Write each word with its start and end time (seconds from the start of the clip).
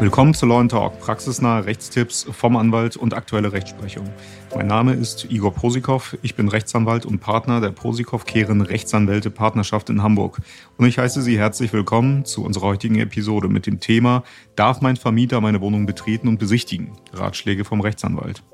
Willkommen 0.00 0.32
zu 0.32 0.46
Law 0.46 0.64
Talk, 0.68 1.00
praxisnahe 1.00 1.66
Rechtstipps 1.66 2.24
vom 2.30 2.56
Anwalt 2.56 2.96
und 2.96 3.14
aktuelle 3.14 3.52
Rechtsprechung. 3.52 4.08
Mein 4.54 4.68
Name 4.68 4.94
ist 4.94 5.26
Igor 5.28 5.52
Posikow, 5.52 6.16
ich 6.22 6.36
bin 6.36 6.46
Rechtsanwalt 6.46 7.04
und 7.04 7.18
Partner 7.18 7.60
der 7.60 7.70
Posikow-Kehren 7.70 8.60
Rechtsanwälte 8.60 9.30
Partnerschaft 9.30 9.90
in 9.90 10.02
Hamburg. 10.02 10.38
Und 10.76 10.86
ich 10.86 10.98
heiße 10.98 11.20
Sie 11.20 11.36
herzlich 11.36 11.72
willkommen 11.72 12.24
zu 12.24 12.44
unserer 12.44 12.66
heutigen 12.66 13.00
Episode 13.00 13.48
mit 13.48 13.66
dem 13.66 13.80
Thema 13.80 14.22
Darf 14.54 14.80
mein 14.80 14.96
Vermieter 14.96 15.40
meine 15.40 15.60
Wohnung 15.60 15.84
betreten 15.84 16.28
und 16.28 16.38
besichtigen? 16.38 16.92
Ratschläge 17.12 17.64
vom 17.64 17.80
Rechtsanwalt. 17.80 18.44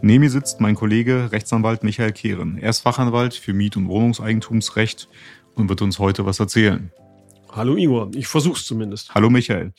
Neben 0.00 0.22
mir 0.22 0.30
sitzt 0.30 0.60
mein 0.60 0.76
Kollege 0.76 1.32
Rechtsanwalt 1.32 1.82
Michael 1.82 2.12
Kehren. 2.12 2.58
Er 2.58 2.70
ist 2.70 2.80
Fachanwalt 2.80 3.34
für 3.34 3.52
Miet- 3.52 3.76
und 3.76 3.88
Wohnungseigentumsrecht 3.88 5.08
und 5.56 5.68
wird 5.68 5.82
uns 5.82 5.98
heute 5.98 6.24
was 6.24 6.38
erzählen. 6.38 6.92
Hallo 7.50 7.76
Igor, 7.76 8.10
ich 8.14 8.28
versuch's 8.28 8.64
zumindest. 8.64 9.14
Hallo 9.14 9.28
Michael. 9.28 9.72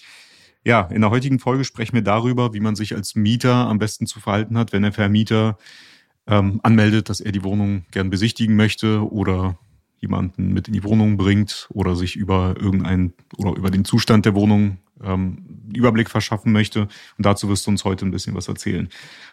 Ja, 0.65 0.81
in 0.91 1.01
der 1.01 1.09
heutigen 1.09 1.39
Folge 1.39 1.63
sprechen 1.63 1.93
wir 1.93 2.01
darüber, 2.01 2.53
wie 2.53 2.59
man 2.59 2.75
sich 2.75 2.95
als 2.95 3.15
Mieter 3.15 3.53
am 3.53 3.79
besten 3.79 4.07
zu 4.07 4.19
verhalten 4.19 4.57
hat, 4.57 4.73
wenn 4.73 4.81
der 4.81 4.91
Vermieter 4.91 5.57
ähm, 6.27 6.59
anmeldet, 6.63 7.07
dass 7.07 7.21
er 7.21 7.31
die 7.31 7.43
Wohnung 7.43 7.85
gern 7.91 8.09
besichtigen 8.09 8.57
möchte 8.57 9.09
oder 9.09 9.57
jemanden 10.01 10.51
mit 10.53 10.67
in 10.67 10.73
die 10.73 10.83
Wohnung 10.83 11.15
bringt 11.15 11.69
oder 11.71 11.95
sich 11.95 12.17
über 12.17 12.55
irgendeinen 12.59 13.13
oder 13.37 13.55
über 13.55 13.71
den 13.71 13.85
Zustand 13.85 14.25
der 14.25 14.35
Wohnung 14.35 14.79
ähm, 15.03 15.45
Überblick 15.73 16.09
verschaffen 16.09 16.51
möchte. 16.51 16.81
Und 16.81 17.25
dazu 17.25 17.49
wirst 17.49 17.65
du 17.65 17.71
uns 17.71 17.83
heute 17.83 18.05
ein 18.05 18.11
bisschen 18.11 18.35
was 18.35 18.47
erzählen. 18.47 18.89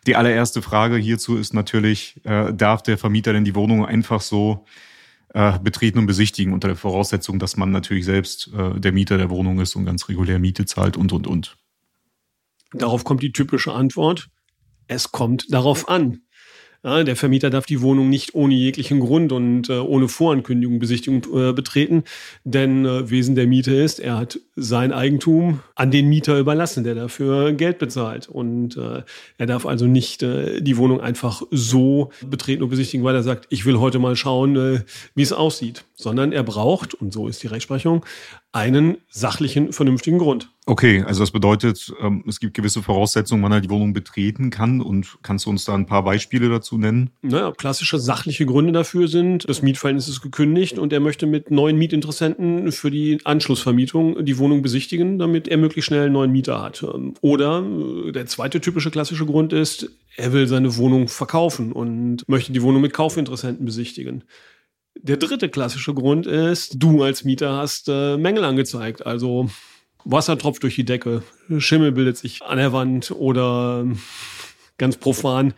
Die 0.06 0.16
allererste 0.16 0.62
Frage 0.62 0.96
hierzu 0.96 1.36
ist 1.36 1.54
natürlich, 1.54 2.20
äh, 2.24 2.52
darf 2.52 2.82
der 2.82 2.98
Vermieter 2.98 3.32
denn 3.32 3.44
die 3.44 3.54
Wohnung 3.54 3.84
einfach 3.84 4.20
so 4.20 4.64
äh, 5.34 5.58
betreten 5.58 5.98
und 5.98 6.06
besichtigen, 6.06 6.52
unter 6.52 6.68
der 6.68 6.76
Voraussetzung, 6.76 7.38
dass 7.38 7.56
man 7.56 7.70
natürlich 7.70 8.04
selbst 8.04 8.50
äh, 8.56 8.78
der 8.78 8.92
Mieter 8.92 9.18
der 9.18 9.30
Wohnung 9.30 9.60
ist 9.60 9.74
und 9.76 9.84
ganz 9.84 10.08
regulär 10.08 10.38
Miete 10.38 10.64
zahlt 10.66 10.96
und, 10.96 11.12
und, 11.12 11.26
und. 11.26 11.56
Darauf 12.73 13.04
kommt 13.04 13.23
die 13.23 13.32
typische 13.32 13.73
Antwort. 13.73 14.28
Es 14.88 15.12
kommt 15.12 15.52
darauf 15.52 15.88
an. 15.88 16.23
Ja, 16.87 17.02
der 17.02 17.16
Vermieter 17.16 17.51
darf 17.51 17.66
die 17.66 17.80
Wohnung 17.80 18.09
nicht 18.09 18.37
ohne 18.37 18.54
jeglichen 18.54 19.01
Grund 19.01 19.32
und 19.32 19.68
äh, 19.68 19.73
ohne 19.73 20.06
Vorankündigung, 20.06 20.79
Besichtigung 20.79 21.24
äh, 21.34 21.52
betreten, 21.52 22.04
denn 22.45 22.87
äh, 22.87 23.10
Wesen 23.10 23.34
der 23.34 23.48
Miete 23.48 23.74
ist, 23.74 23.98
er 23.98 24.16
hat 24.16 24.38
sein 24.54 24.92
Eigentum 24.92 25.59
an 25.74 25.90
den 25.90 26.09
Mieter 26.09 26.38
überlassen, 26.38 26.84
der 26.84 26.95
dafür 26.95 27.54
Geld 27.54 27.80
bezahlt. 27.80 28.29
Und 28.29 28.76
äh, 28.76 29.02
er 29.37 29.46
darf 29.46 29.66
also 29.66 29.87
nicht 29.87 30.23
äh, 30.23 30.60
die 30.60 30.76
Wohnung 30.76 31.01
einfach 31.01 31.42
so 31.51 32.10
betreten 32.24 32.62
und 32.62 32.68
besichtigen, 32.68 33.04
weil 33.04 33.16
er 33.16 33.24
sagt, 33.24 33.48
ich 33.51 33.66
will 33.66 33.80
heute 33.80 33.98
mal 33.98 34.14
schauen, 34.14 34.54
äh, 34.54 34.80
wie 35.16 35.23
es 35.23 35.32
aussieht, 35.32 35.84
sondern 35.96 36.30
er 36.30 36.45
braucht, 36.45 36.95
und 36.95 37.12
so 37.12 37.26
ist 37.26 37.42
die 37.42 37.48
Rechtsprechung, 37.48 38.04
einen 38.57 38.96
sachlichen, 39.10 39.74
vernünftigen 39.74 40.16
Grund. 40.16 40.49
Okay, 40.65 41.04
also 41.07 41.21
das 41.21 41.30
bedeutet, 41.30 41.93
ähm, 42.01 42.24
es 42.26 42.40
gibt 42.40 42.54
gewisse 42.54 42.82
Voraussetzungen, 42.82 43.43
wann 43.43 43.52
er 43.52 43.60
die 43.60 43.68
Wohnung 43.68 43.93
betreten 43.93 44.48
kann. 44.48 44.80
Und 44.80 45.18
kannst 45.23 45.45
du 45.45 45.51
uns 45.51 45.66
da 45.66 45.74
ein 45.74 45.85
paar 45.85 46.02
Beispiele 46.02 46.48
dazu 46.48 46.79
nennen? 46.79 47.10
Naja, 47.21 47.52
klassische 47.52 47.98
sachliche 47.98 48.46
Gründe 48.46 48.73
dafür 48.73 49.09
sind, 49.09 49.46
das 49.46 49.60
Mietverhältnis 49.60 50.09
ist 50.09 50.23
gekündigt 50.23 50.79
und 50.79 50.90
er 50.95 51.01
möchte 51.01 51.26
mit 51.26 51.51
neuen 51.51 51.76
Mietinteressenten 51.76 52.73
für 52.73 52.90
die 52.90 53.18
Anschlussvermietung 53.24 54.24
die 54.24 54.38
Wohnung 54.38 54.63
besichtigen, 54.63 55.18
damit 55.18 55.48
er 55.48 55.59
möglichst 55.59 55.88
schnell 55.88 56.04
einen 56.04 56.15
neuen 56.15 56.32
Mieter 56.32 56.63
hat. 56.63 56.82
Oder 57.20 57.63
äh, 57.63 58.13
der 58.13 58.24
zweite 58.26 58.63
typische 58.63 58.91
klassische 58.91 59.26
Grund 59.26 59.52
ist, 59.52 59.91
er 60.16 60.32
will 60.32 60.48
seine 60.48 60.79
Wohnung 60.79 61.09
verkaufen 61.09 61.73
und 61.73 62.26
möchte 62.26 62.52
die 62.52 62.63
Wohnung 62.63 62.80
mit 62.80 62.95
Kaufinteressenten 62.95 63.66
besichtigen. 63.66 64.25
Der 65.06 65.19
dritte 65.19 65.49
klassische 65.49 65.94
Grund 65.94 66.26
ist, 66.26 66.82
du 66.82 67.04
als 67.04 67.22
Mieter 67.22 67.56
hast 67.56 67.88
äh, 67.88 68.16
Mängel 68.16 68.43
angezeigt. 68.43 69.06
Also 69.06 69.48
Wasser 70.04 70.36
tropft 70.36 70.64
durch 70.64 70.75
die 70.75 70.84
Decke, 70.84 71.22
Schimmel 71.58 71.92
bildet 71.92 72.16
sich 72.16 72.42
an 72.42 72.58
der 72.58 72.72
Wand 72.72 73.12
oder 73.12 73.82
ähm, 73.82 74.00
ganz 74.78 74.97
profan, 74.97 75.54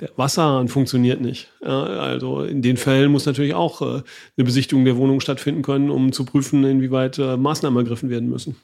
der 0.00 0.10
Wasserhahn 0.16 0.68
funktioniert 0.68 1.22
nicht. 1.22 1.50
Ja, 1.62 1.82
also 1.82 2.42
in 2.42 2.60
den 2.60 2.76
Fällen 2.76 3.10
muss 3.10 3.24
natürlich 3.24 3.54
auch 3.54 3.80
äh, 3.80 4.02
eine 4.36 4.44
Besichtigung 4.44 4.84
der 4.84 4.98
Wohnung 4.98 5.20
stattfinden 5.20 5.62
können, 5.62 5.88
um 5.88 6.12
zu 6.12 6.26
prüfen, 6.26 6.62
inwieweit 6.64 7.18
äh, 7.18 7.38
Maßnahmen 7.38 7.78
ergriffen 7.78 8.10
werden 8.10 8.28
müssen. 8.28 8.56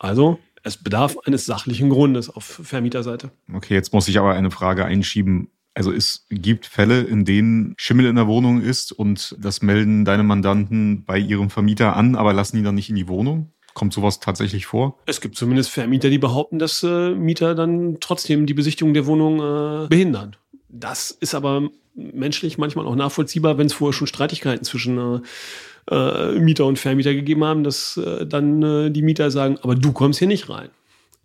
Also 0.00 0.40
es 0.64 0.76
bedarf 0.76 1.16
eines 1.24 1.46
sachlichen 1.46 1.88
Grundes 1.88 2.30
auf 2.30 2.44
Vermieterseite. 2.44 3.30
Okay, 3.54 3.74
jetzt 3.74 3.92
muss 3.92 4.08
ich 4.08 4.18
aber 4.18 4.34
eine 4.34 4.50
Frage 4.50 4.84
einschieben. 4.84 5.50
Also 5.78 5.92
es 5.92 6.26
gibt 6.28 6.66
Fälle, 6.66 7.02
in 7.02 7.24
denen 7.24 7.74
Schimmel 7.78 8.06
in 8.06 8.16
der 8.16 8.26
Wohnung 8.26 8.60
ist 8.60 8.90
und 8.90 9.36
das 9.38 9.62
melden 9.62 10.04
deine 10.04 10.24
Mandanten 10.24 11.04
bei 11.04 11.20
ihrem 11.20 11.50
Vermieter 11.50 11.94
an, 11.94 12.16
aber 12.16 12.32
lassen 12.32 12.56
ihn 12.56 12.64
dann 12.64 12.74
nicht 12.74 12.90
in 12.90 12.96
die 12.96 13.06
Wohnung? 13.06 13.52
Kommt 13.74 13.92
sowas 13.92 14.18
tatsächlich 14.18 14.66
vor? 14.66 14.98
Es 15.06 15.20
gibt 15.20 15.36
zumindest 15.36 15.70
Vermieter, 15.70 16.10
die 16.10 16.18
behaupten, 16.18 16.58
dass 16.58 16.82
äh, 16.82 17.10
Mieter 17.10 17.54
dann 17.54 17.98
trotzdem 18.00 18.46
die 18.46 18.54
Besichtigung 18.54 18.92
der 18.92 19.06
Wohnung 19.06 19.38
äh, 19.38 19.86
behindern. 19.86 20.34
Das 20.68 21.12
ist 21.12 21.36
aber 21.36 21.70
menschlich 21.94 22.58
manchmal 22.58 22.84
auch 22.84 22.96
nachvollziehbar, 22.96 23.56
wenn 23.56 23.68
es 23.68 23.74
vorher 23.74 23.92
schon 23.92 24.08
Streitigkeiten 24.08 24.64
zwischen 24.64 24.98
äh, 24.98 25.94
äh, 25.94 26.40
Mieter 26.40 26.66
und 26.66 26.80
Vermieter 26.80 27.14
gegeben 27.14 27.44
haben, 27.44 27.62
dass 27.62 27.96
äh, 27.98 28.26
dann 28.26 28.64
äh, 28.64 28.90
die 28.90 29.02
Mieter 29.02 29.30
sagen, 29.30 29.58
aber 29.62 29.76
du 29.76 29.92
kommst 29.92 30.18
hier 30.18 30.26
nicht 30.26 30.48
rein. 30.48 30.70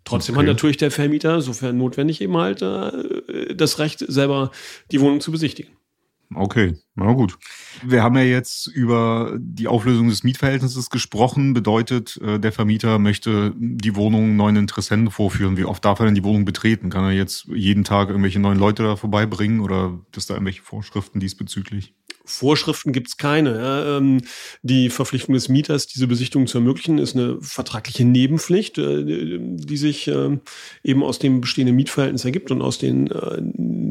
Trotzdem 0.04 0.34
okay. 0.34 0.46
hat 0.46 0.54
natürlich 0.54 0.76
der 0.76 0.90
Vermieter, 0.90 1.40
sofern 1.40 1.78
notwendig, 1.78 2.20
eben 2.20 2.36
halt 2.36 2.62
äh, 2.62 3.54
das 3.54 3.78
Recht, 3.78 4.04
selber 4.06 4.50
die 4.90 5.00
Wohnung 5.00 5.20
zu 5.20 5.32
besichtigen. 5.32 5.76
Okay, 6.32 6.74
na 6.94 7.12
gut. 7.12 7.36
Wir 7.84 8.02
haben 8.02 8.16
ja 8.16 8.22
jetzt 8.22 8.66
über 8.66 9.36
die 9.38 9.68
Auflösung 9.68 10.08
des 10.08 10.24
Mietverhältnisses 10.24 10.90
gesprochen. 10.90 11.54
Bedeutet, 11.54 12.20
äh, 12.22 12.38
der 12.38 12.52
Vermieter 12.52 12.98
möchte 12.98 13.52
die 13.56 13.94
Wohnung 13.94 14.36
neuen 14.36 14.56
Interessenten 14.56 15.10
vorführen. 15.10 15.56
Wie 15.56 15.64
oft 15.64 15.84
darf 15.84 16.00
er 16.00 16.06
denn 16.06 16.14
die 16.14 16.24
Wohnung 16.24 16.44
betreten? 16.44 16.90
Kann 16.90 17.04
er 17.04 17.12
jetzt 17.12 17.46
jeden 17.54 17.84
Tag 17.84 18.08
irgendwelche 18.08 18.40
neuen 18.40 18.58
Leute 18.58 18.82
da 18.82 18.96
vorbeibringen 18.96 19.60
oder 19.60 19.98
es 20.16 20.26
da 20.26 20.34
irgendwelche 20.34 20.62
Vorschriften 20.62 21.20
diesbezüglich? 21.20 21.94
Vorschriften 22.24 22.92
gibt 22.92 23.08
es 23.08 23.16
keine. 23.18 23.84
Ähm, 23.86 24.22
die 24.62 24.88
Verpflichtung 24.88 25.34
des 25.34 25.50
Mieters, 25.50 25.86
diese 25.86 26.06
Besichtigung 26.06 26.46
zu 26.46 26.58
ermöglichen, 26.58 26.98
ist 26.98 27.14
eine 27.14 27.36
vertragliche 27.40 28.04
Nebenpflicht, 28.06 28.78
äh, 28.78 29.04
die 29.40 29.76
sich 29.76 30.08
ähm, 30.08 30.40
eben 30.82 31.02
aus 31.02 31.18
dem 31.18 31.42
bestehenden 31.42 31.76
Mietverhältnis 31.76 32.24
ergibt 32.24 32.50
und 32.50 32.62
aus 32.62 32.78
den 32.78 33.10
äh, 33.10 33.42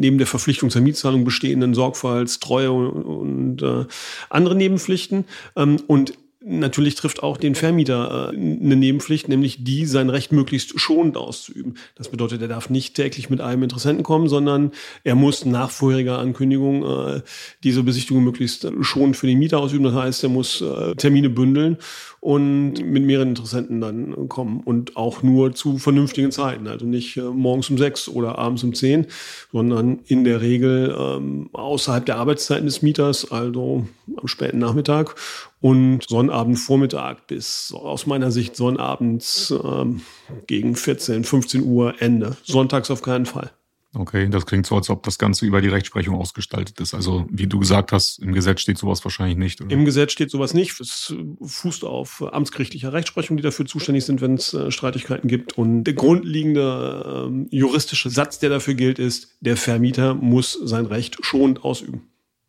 neben 0.03 0.19
der 0.19 0.27
Verpflichtung 0.27 0.69
zur 0.69 0.81
Mietzahlung 0.81 1.23
bestehenden 1.23 1.73
Sorgfalts, 1.73 2.39
Treue 2.39 2.71
und 2.71 3.63
äh, 3.63 3.85
andere 4.29 4.55
Nebenpflichten. 4.55 5.25
Ähm, 5.55 5.77
und 5.87 6.13
Natürlich 6.45 6.95
trifft 6.95 7.23
auch 7.23 7.37
den 7.37 7.55
Vermieter 7.55 8.31
äh, 8.33 8.35
eine 8.35 8.75
Nebenpflicht, 8.75 9.29
nämlich 9.29 9.63
die, 9.63 9.85
sein 9.85 10.09
Recht 10.09 10.33
möglichst 10.33 10.77
schonend 10.77 11.15
auszuüben. 11.15 11.77
Das 11.95 12.09
bedeutet, 12.09 12.41
er 12.41 12.49
darf 12.49 12.69
nicht 12.69 12.95
täglich 12.95 13.29
mit 13.29 13.39
einem 13.39 13.63
Interessenten 13.63 14.03
kommen, 14.03 14.27
sondern 14.27 14.71
er 15.05 15.15
muss 15.15 15.45
nach 15.45 15.69
vorheriger 15.69 16.19
Ankündigung 16.19 16.83
äh, 16.83 17.21
diese 17.63 17.83
Besichtigung 17.83 18.25
möglichst 18.25 18.67
schonend 18.81 19.15
für 19.15 19.27
den 19.27 19.39
Mieter 19.39 19.59
ausüben. 19.59 19.85
Das 19.85 19.93
heißt, 19.93 20.23
er 20.23 20.29
muss 20.29 20.59
äh, 20.59 20.95
Termine 20.95 21.29
bündeln 21.29 21.77
und 22.19 22.73
mit 22.83 23.03
mehreren 23.03 23.29
Interessenten 23.29 23.79
dann 23.79 24.27
kommen 24.27 24.61
und 24.61 24.97
auch 24.97 25.23
nur 25.23 25.55
zu 25.55 25.77
vernünftigen 25.77 26.31
Zeiten. 26.31 26.67
Also 26.67 26.85
nicht 26.85 27.15
morgens 27.17 27.69
um 27.69 27.77
sechs 27.77 28.09
oder 28.09 28.37
abends 28.37 28.63
um 28.63 28.73
zehn, 28.73 29.07
sondern 29.51 29.99
in 30.07 30.25
der 30.25 30.41
Regel 30.41 30.95
ähm, 30.97 31.49
außerhalb 31.53 32.05
der 32.05 32.17
Arbeitszeiten 32.17 32.65
des 32.65 32.81
Mieters, 32.81 33.31
also 33.31 33.87
am 34.17 34.27
späten 34.27 34.59
Nachmittag 34.59 35.15
und 35.63 36.01
Sonnabendvormittag 36.09 37.21
bis 37.27 37.73
aus 37.73 38.05
meiner 38.05 38.31
Sicht 38.31 38.57
Sonnabends 38.57 39.53
ähm, 39.63 40.01
gegen 40.45 40.75
14, 40.75 41.23
15 41.23 41.63
Uhr 41.63 42.01
Ende. 42.01 42.35
Sonntags 42.43 42.91
auf 42.91 43.01
keinen 43.01 43.25
Fall. 43.25 43.49
Okay, 43.95 44.27
das 44.27 44.45
klingt 44.45 44.65
so, 44.65 44.75
als 44.75 44.89
ob 44.89 45.03
das 45.03 45.17
Ganze 45.17 45.45
über 45.45 45.61
die 45.61 45.69
Rechtsprechung 45.69 46.15
ausgestaltet 46.15 46.81
ist. 46.81 46.93
Also, 46.93 47.27
wie 47.29 47.47
du 47.47 47.59
gesagt 47.59 47.93
hast, 47.93 48.19
im 48.19 48.33
Gesetz 48.33 48.59
steht 48.59 48.77
sowas 48.77 49.05
wahrscheinlich 49.05 49.37
nicht. 49.37 49.61
Oder? 49.61 49.71
Im 49.71 49.85
Gesetz 49.85 50.11
steht 50.11 50.31
sowas 50.31 50.53
nicht. 50.53 50.77
Es 50.81 51.15
fußt 51.41 51.85
auf 51.85 52.21
amtsgerichtlicher 52.33 52.91
Rechtsprechung, 52.91 53.37
die 53.37 53.43
dafür 53.43 53.65
zuständig 53.65 54.03
sind, 54.03 54.19
wenn 54.19 54.33
es 54.33 54.53
äh, 54.53 54.69
Streitigkeiten 54.69 55.29
gibt. 55.29 55.57
Und 55.57 55.85
der 55.85 55.93
grundlegende 55.93 57.31
äh, 57.31 57.55
juristische 57.55 58.09
Satz, 58.09 58.39
der 58.39 58.49
dafür 58.49 58.73
gilt, 58.73 58.99
ist, 58.99 59.37
der 59.39 59.55
Vermieter 59.55 60.13
muss 60.13 60.59
sein 60.61 60.87
Recht 60.87 61.19
schonend 61.21 61.63
ausüben. 61.63 62.01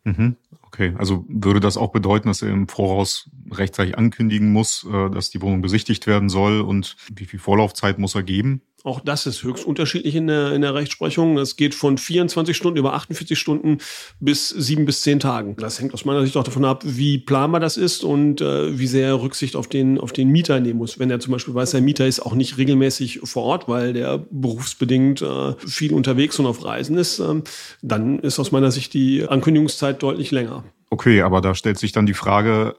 Mhm. 0.05 0.37
Okay, 0.75 0.93
also 0.99 1.25
würde 1.29 1.61
das 1.61 1.77
auch 1.77 1.93
bedeuten, 1.93 2.27
dass 2.27 2.43
er 2.43 2.49
im 2.49 2.67
Voraus 2.67 3.31
rechtzeitig 3.53 3.97
ankündigen 3.97 4.53
muss, 4.53 4.85
äh, 4.85 5.09
dass 5.09 5.31
die 5.31 5.41
Wohnung 5.41 5.63
besichtigt 5.63 6.09
werden 6.09 6.29
soll 6.29 6.61
und 6.61 6.97
wie 7.15 7.27
viel 7.27 7.39
Vorlaufzeit 7.39 8.01
muss 8.01 8.17
er 8.17 8.25
geben? 8.25 8.61
Auch 8.85 9.01
das 9.01 9.25
ist 9.25 9.43
höchst 9.43 9.65
unterschiedlich 9.65 10.15
in 10.15 10.27
der, 10.27 10.53
in 10.53 10.61
der 10.61 10.75
Rechtsprechung. 10.75 11.37
Das 11.37 11.57
geht 11.57 11.75
von 11.75 11.97
24 11.97 12.55
Stunden 12.55 12.77
über 12.77 12.93
48 12.93 13.39
Stunden 13.39 13.79
bis 14.21 14.51
sieben 14.51 14.85
bis 14.85 15.01
zehn 15.01 15.21
Tagen. 15.21 15.57
Das 15.57 15.81
hängt 15.81 15.95
aus 15.95 16.05
meiner 16.05 16.23
Sicht 16.23 16.37
auch 16.37 16.45
davon 16.45 16.67
ab, 16.67 16.83
wie 16.85 17.17
planbar 17.17 17.61
das 17.61 17.79
ist 17.79 18.05
und 18.05 18.43
äh, 18.43 18.79
wie 18.79 18.87
sehr 18.87 19.09
er 19.09 19.23
Rücksicht 19.23 19.57
auf 19.57 19.69
den, 19.69 19.99
auf 19.99 20.13
den 20.13 20.29
Mieter 20.29 20.61
nehmen 20.61 20.81
muss. 20.81 20.99
Wenn 20.99 21.11
er 21.11 21.19
zum 21.19 21.33
Beispiel 21.33 21.55
weiß, 21.55 21.71
der 21.71 21.81
Mieter 21.81 22.07
ist 22.07 22.21
auch 22.21 22.35
nicht 22.35 22.59
regelmäßig 22.59 23.21
vor 23.25 23.45
Ort, 23.45 23.69
weil 23.69 23.95
der 23.95 24.19
berufsbedingt 24.31 25.23
äh, 25.23 25.55
viel 25.67 25.95
unterwegs 25.95 26.39
und 26.39 26.45
auf 26.45 26.63
Reisen 26.63 26.99
ist, 26.99 27.21
äh, 27.21 27.41
dann 27.81 28.19
ist 28.19 28.39
aus 28.39 28.53
meiner 28.53 28.71
Sicht 28.71 28.93
die 28.93 29.27
Ankündigungszeit 29.27 30.03
deutlich 30.03 30.31
länger. 30.31 30.63
Okay, 30.95 31.23
aber 31.23 31.41
da 31.41 31.57
stellt 31.57 31.77
sich 31.77 31.91
dann 31.91 32.07
die 32.07 32.15
Frage, 32.15 32.77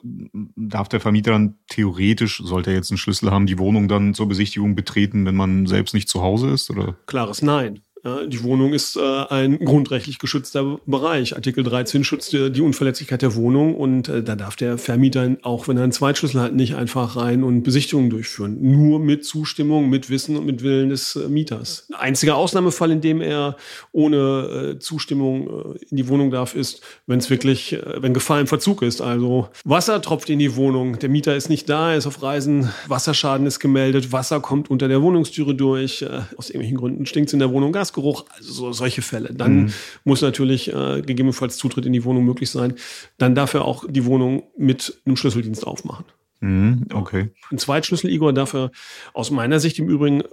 darf 0.56 0.88
der 0.88 1.02
Vermieter 1.02 1.32
dann 1.32 1.56
theoretisch, 1.68 2.42
sollte 2.42 2.70
er 2.70 2.78
jetzt 2.78 2.90
einen 2.90 2.98
Schlüssel 2.98 3.30
haben, 3.30 3.46
die 3.46 3.60
Wohnung 3.60 3.90
dann 3.90 4.14
zur 4.14 4.30
Besichtigung 4.30 4.74
betreten, 4.74 5.26
wenn 5.26 5.36
man 5.36 5.66
selbst 5.66 5.94
nicht 5.94 6.08
zu 6.08 6.22
Hause 6.22 6.52
ist? 6.52 6.70
Oder? 6.70 6.96
Klares 7.08 7.42
Nein. 7.42 7.82
Ja, 8.06 8.24
die 8.24 8.44
Wohnung 8.44 8.74
ist 8.74 8.98
äh, 8.98 9.02
ein 9.02 9.58
grundrechtlich 9.58 10.20
geschützter 10.20 10.78
Bereich. 10.86 11.36
Artikel 11.36 11.64
13 11.64 12.04
schützt 12.04 12.36
äh, 12.36 12.52
die 12.52 12.62
Unverletzlichkeit 12.62 13.24
der 13.24 13.34
Wohnung 13.34 13.74
und 13.74 14.10
äh, 14.10 14.22
da 14.22 14.36
darf 14.36 14.56
der 14.56 14.78
Vermieter, 14.78 15.38
auch 15.42 15.68
wenn 15.68 15.78
er 15.78 15.84
einen 15.84 15.92
Zweitschlüssel 15.92 16.40
hat, 16.40 16.54
nicht 16.54 16.76
einfach 16.76 17.16
rein 17.16 17.44
und 17.44 17.64
Besichtigungen 17.64 18.12
durchführen. 18.12 18.60
Nur 18.62 19.00
mit 19.00 19.26
Zustimmung, 19.26 19.90
mit 19.90 20.12
Wissen 20.12 20.38
und 20.38 20.46
mit 20.46 20.62
Willen 20.62 20.90
des 20.90 21.16
äh, 21.16 21.28
Mieters. 21.28 21.88
Einziger 21.98 22.36
Ausnahmefall, 22.36 22.92
in 22.92 23.02
dem 23.02 23.22
er 23.22 23.58
ohne 23.92 24.76
äh, 24.76 24.80
Zustimmung 24.80 25.48
äh, 25.48 25.78
in 25.90 25.98
die 25.98 26.08
Wohnung 26.08 26.30
darf, 26.30 26.54
ist, 26.54 26.84
wenn 27.08 27.18
es 27.18 27.32
wirklich, 27.32 27.76
wenn 27.98 28.14
Gefahr 28.14 28.40
im 28.40 28.46
Verzug 28.46 28.84
ist. 28.84 29.02
Also 29.02 29.50
Wasser 29.64 30.00
tropft 30.00 30.30
in 30.30 30.38
die 30.38 30.56
Wohnung, 30.56 31.00
der 31.00 31.10
Mieter 31.10 31.36
ist 31.36 31.50
nicht 31.50 31.68
da, 31.70 31.94
er 31.94 31.98
ist 31.98 32.06
auf 32.06 32.22
Reisen, 32.22 32.70
Wasserschaden 32.88 33.48
ist 33.48 33.60
gemeldet, 33.60 34.12
Wasser 34.12 34.42
kommt 34.42 34.70
unter 34.70 34.88
der 34.88 35.02
Wohnungstüre 35.02 35.56
durch, 35.56 36.06
aus 36.38 36.50
irgendwelchen 36.50 36.78
Gründen 36.78 37.06
stinkt 37.08 37.30
es 37.30 37.34
in 37.34 37.40
der 37.40 37.52
Wohnung 37.52 37.72
Gas 37.72 37.95
Geruch, 37.96 38.26
also 38.30 38.54
so, 38.54 38.72
solche 38.74 39.02
Fälle. 39.02 39.34
Dann 39.34 39.56
mhm. 39.56 39.74
muss 40.04 40.22
natürlich 40.22 40.72
äh, 40.72 41.02
gegebenenfalls 41.02 41.58
Zutritt 41.58 41.86
in 41.86 41.94
die 41.94 42.04
Wohnung 42.04 42.24
möglich 42.24 42.52
sein. 42.52 42.76
Dann 43.18 43.34
darf 43.34 43.56
er 43.56 43.66
auch 43.66 43.86
die 43.90 44.06
Wohnung 44.06 44.44
mit 44.58 45.02
einem 45.06 45.18
Schlüsseldienst 45.18 45.66
aufmachen. 45.66 46.06
Mhm, 46.42 46.88
okay. 46.94 47.30
Ein 47.50 47.58
Zweitschlüssel, 47.58 48.12
Igor, 48.12 48.34
darf 48.34 48.54
er 48.54 48.72
aus 49.14 49.32
meiner 49.32 49.60
Sicht 49.60 49.80
im 49.80 49.90
Übrigen 49.90 50.24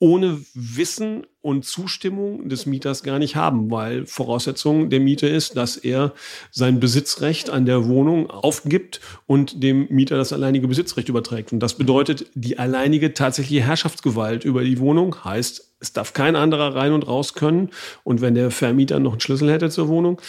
ohne 0.00 0.40
Wissen 0.54 1.26
und 1.40 1.64
Zustimmung 1.64 2.48
des 2.48 2.66
Mieters 2.66 3.02
gar 3.02 3.18
nicht 3.18 3.34
haben, 3.34 3.70
weil 3.70 4.06
Voraussetzung 4.06 4.90
der 4.90 5.00
Miete 5.00 5.26
ist, 5.26 5.56
dass 5.56 5.76
er 5.76 6.12
sein 6.50 6.78
Besitzrecht 6.78 7.50
an 7.50 7.66
der 7.66 7.88
Wohnung 7.88 8.30
aufgibt 8.30 9.00
und 9.26 9.62
dem 9.62 9.88
Mieter 9.88 10.16
das 10.16 10.32
alleinige 10.32 10.68
Besitzrecht 10.68 11.08
überträgt. 11.08 11.52
Und 11.52 11.60
das 11.60 11.74
bedeutet, 11.74 12.26
die 12.34 12.58
alleinige 12.58 13.12
tatsächliche 13.14 13.62
Herrschaftsgewalt 13.62 14.44
über 14.44 14.62
die 14.62 14.78
Wohnung 14.78 15.24
heißt, 15.24 15.68
es 15.80 15.92
darf 15.92 16.12
kein 16.12 16.36
anderer 16.36 16.74
rein 16.74 16.92
und 16.92 17.06
raus 17.06 17.34
können. 17.34 17.70
Und 18.04 18.20
wenn 18.20 18.34
der 18.34 18.50
Vermieter 18.50 18.98
noch 19.00 19.12
einen 19.12 19.20
Schlüssel 19.20 19.50
hätte 19.50 19.70
zur 19.70 19.88
Wohnung, 19.88 20.20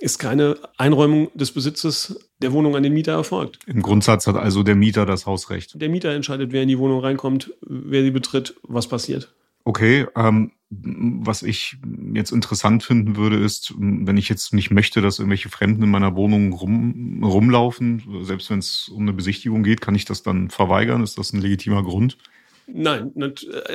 ist 0.00 0.18
keine 0.18 0.56
Einräumung 0.76 1.30
des 1.34 1.52
Besitzes 1.52 2.18
der 2.40 2.52
Wohnung 2.52 2.76
an 2.76 2.82
den 2.82 2.92
Mieter 2.92 3.12
erfolgt. 3.12 3.58
Im 3.66 3.82
Grundsatz 3.82 4.26
hat 4.26 4.36
also 4.36 4.62
der 4.62 4.74
Mieter 4.74 5.06
das 5.06 5.26
Hausrecht. 5.26 5.80
Der 5.80 5.88
Mieter 5.88 6.10
entscheidet, 6.10 6.52
wer 6.52 6.62
in 6.62 6.68
die 6.68 6.78
Wohnung 6.78 7.00
reinkommt, 7.00 7.52
wer 7.60 8.02
sie 8.02 8.10
betritt, 8.10 8.54
was 8.62 8.88
passiert. 8.88 9.32
Okay, 9.64 10.06
ähm, 10.16 10.52
was 10.70 11.42
ich 11.42 11.76
jetzt 12.14 12.30
interessant 12.32 12.82
finden 12.82 13.16
würde, 13.16 13.36
ist, 13.36 13.74
wenn 13.76 14.16
ich 14.16 14.28
jetzt 14.28 14.54
nicht 14.54 14.70
möchte, 14.70 15.02
dass 15.02 15.18
irgendwelche 15.18 15.48
Fremden 15.48 15.82
in 15.82 15.90
meiner 15.90 16.14
Wohnung 16.16 16.52
rum, 16.52 17.22
rumlaufen, 17.24 18.02
selbst 18.22 18.50
wenn 18.50 18.60
es 18.60 18.88
um 18.88 19.02
eine 19.02 19.12
Besichtigung 19.12 19.62
geht, 19.62 19.80
kann 19.80 19.96
ich 19.96 20.04
das 20.04 20.22
dann 20.22 20.48
verweigern? 20.48 21.02
Ist 21.02 21.18
das 21.18 21.32
ein 21.32 21.42
legitimer 21.42 21.82
Grund? 21.82 22.16
Nein, 22.72 23.12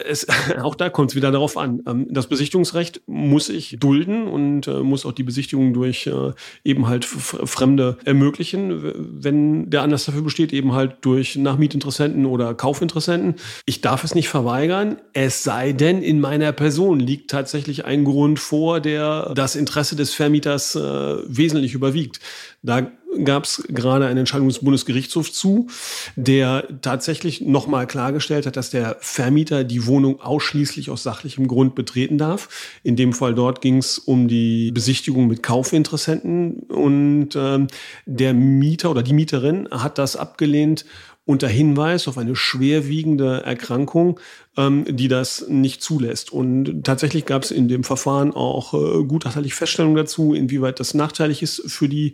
es, 0.05 0.27
auch 0.61 0.75
da 0.75 0.89
kommt 0.89 1.11
es 1.11 1.15
wieder 1.15 1.31
darauf 1.31 1.57
an. 1.57 1.81
Ähm, 1.87 2.07
das 2.09 2.27
Besichtigungsrecht 2.27 3.01
muss 3.07 3.49
ich 3.49 3.77
dulden 3.79 4.27
und 4.27 4.67
äh, 4.67 4.79
muss 4.81 5.05
auch 5.05 5.11
die 5.11 5.23
Besichtigung 5.23 5.73
durch 5.73 6.07
äh, 6.07 6.31
eben 6.63 6.87
halt 6.87 7.05
Fremde 7.05 7.97
ermöglichen, 8.05 8.93
wenn 9.21 9.69
der 9.69 9.83
Anlass 9.83 10.05
dafür 10.05 10.21
besteht, 10.21 10.53
eben 10.53 10.73
halt 10.73 10.97
durch 11.01 11.35
Nachmietinteressenten 11.35 12.25
oder 12.25 12.53
Kaufinteressenten. 12.53 13.35
Ich 13.65 13.81
darf 13.81 14.03
es 14.03 14.15
nicht 14.15 14.29
verweigern, 14.29 14.97
es 15.13 15.43
sei 15.43 15.71
denn, 15.71 16.01
in 16.01 16.19
meiner 16.19 16.51
Person 16.51 16.99
liegt 16.99 17.31
tatsächlich 17.31 17.85
ein 17.85 18.03
Grund 18.03 18.39
vor, 18.39 18.79
der 18.79 19.33
das 19.35 19.55
Interesse 19.55 19.95
des 19.95 20.13
Vermieters 20.13 20.75
äh, 20.75 20.79
wesentlich 20.79 21.73
überwiegt. 21.73 22.19
Da 22.65 22.91
gab 23.23 23.45
es 23.45 23.63
gerade 23.69 24.07
eine 24.07 24.19
Entscheidung 24.19 24.47
des 24.47 24.59
Bundesgerichtshofs 24.59 25.31
zu, 25.33 25.67
der 26.15 26.67
tatsächlich 26.81 27.41
nochmal 27.41 27.87
klargestellt 27.87 28.45
hat, 28.45 28.57
dass 28.57 28.71
der 28.71 28.97
Vermieter 28.99 29.63
die 29.63 29.85
Wohnung 29.85 30.19
ausschließlich 30.19 30.89
aus 30.89 31.03
sachlichem 31.03 31.47
Grund 31.47 31.75
betreten 31.75 32.17
darf. 32.17 32.49
In 32.83 32.95
dem 32.95 33.13
Fall 33.13 33.35
dort 33.35 33.61
ging 33.61 33.77
es 33.77 33.99
um 33.99 34.27
die 34.27 34.71
Besichtigung 34.71 35.27
mit 35.27 35.43
Kaufinteressenten 35.43 36.63
und 36.63 37.35
äh, 37.35 37.65
der 38.05 38.33
Mieter 38.33 38.91
oder 38.91 39.03
die 39.03 39.13
Mieterin 39.13 39.69
hat 39.71 39.97
das 39.97 40.15
abgelehnt 40.15 40.85
unter 41.25 41.47
Hinweis 41.47 42.07
auf 42.07 42.19
eine 42.19 42.35
schwerwiegende 42.35 43.41
Erkrankung, 43.43 44.19
ähm, 44.57 44.85
die 44.87 45.07
das 45.07 45.47
nicht 45.47 45.81
zulässt. 45.81 46.31
Und 46.31 46.83
tatsächlich 46.83 47.25
gab 47.25 47.43
es 47.43 47.51
in 47.51 47.67
dem 47.67 47.83
Verfahren 47.83 48.31
auch 48.31 48.73
äh, 48.75 49.03
gutachterliche 49.03 49.55
Feststellungen 49.55 49.97
dazu, 49.97 50.35
inwieweit 50.35 50.79
das 50.79 50.93
nachteilig 50.93 51.41
ist 51.41 51.63
für 51.65 51.89
die 51.89 52.13